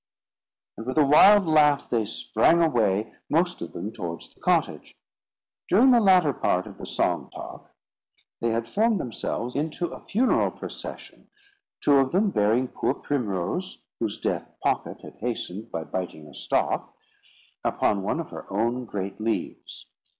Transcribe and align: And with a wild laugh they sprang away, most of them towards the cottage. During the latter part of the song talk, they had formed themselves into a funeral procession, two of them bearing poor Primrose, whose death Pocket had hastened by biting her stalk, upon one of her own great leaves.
And 0.77 0.87
with 0.87 0.97
a 0.97 1.05
wild 1.05 1.45
laugh 1.45 1.87
they 1.87 2.07
sprang 2.07 2.59
away, 2.63 3.13
most 3.29 3.61
of 3.61 3.73
them 3.73 3.91
towards 3.91 4.33
the 4.33 4.39
cottage. 4.39 4.97
During 5.69 5.91
the 5.91 5.99
latter 5.99 6.33
part 6.33 6.65
of 6.65 6.79
the 6.79 6.87
song 6.87 7.29
talk, 7.29 7.69
they 8.39 8.49
had 8.49 8.67
formed 8.67 8.99
themselves 8.99 9.55
into 9.55 9.89
a 9.93 9.99
funeral 9.99 10.49
procession, 10.49 11.29
two 11.83 11.97
of 11.99 12.13
them 12.13 12.31
bearing 12.31 12.69
poor 12.69 12.95
Primrose, 12.95 13.77
whose 13.99 14.19
death 14.19 14.49
Pocket 14.63 15.01
had 15.01 15.17
hastened 15.17 15.69
by 15.71 15.83
biting 15.83 16.25
her 16.25 16.33
stalk, 16.33 16.97
upon 17.63 18.01
one 18.01 18.19
of 18.19 18.31
her 18.31 18.51
own 18.51 18.85
great 18.85 19.19
leaves. 19.19 19.85